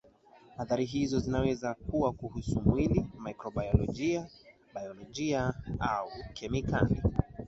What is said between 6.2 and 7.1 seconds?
kemikali